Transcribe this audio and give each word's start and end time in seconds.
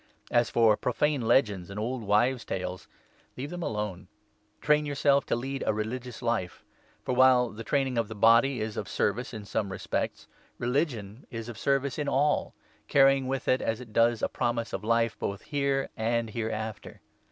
As 0.31 0.49
for 0.49 0.75
profane 0.75 1.21
legends 1.21 1.69
and 1.69 1.79
old 1.79 2.01
wives' 2.01 2.43
tales, 2.43 2.87
leave 3.37 3.51
them 3.51 3.61
7 3.61 3.69
alone. 3.71 4.07
Train 4.59 4.83
yourself 4.83 5.27
to 5.27 5.35
lead 5.35 5.63
a 5.67 5.75
religious 5.75 6.23
life; 6.23 6.63
for 7.03 7.13
while 7.15 7.49
the 7.51 7.61
8 7.61 7.65
training 7.67 7.97
of 7.99 8.07
the 8.07 8.15
body 8.15 8.59
is 8.61 8.77
of 8.77 8.89
service 8.89 9.31
in 9.31 9.45
some 9.45 9.71
respects, 9.71 10.25
religion 10.57 11.27
is 11.29 11.49
of 11.49 11.57
service 11.59 11.99
in 11.99 12.09
all, 12.09 12.55
carrying 12.87 13.27
with 13.27 13.47
it, 13.47 13.61
as 13.61 13.79
it 13.79 13.93
does, 13.93 14.23
a 14.23 14.27
promise 14.27 14.73
of 14.73 14.83
Life 14.83 15.19
both 15.19 15.43
here 15.43 15.89
and 15.95 16.31
hereafter. 16.31 17.01